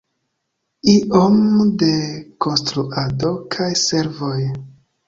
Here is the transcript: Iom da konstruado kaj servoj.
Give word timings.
Iom 0.93 1.37
da 1.83 1.91
konstruado 2.47 3.35
kaj 3.55 3.73
servoj. 3.87 4.39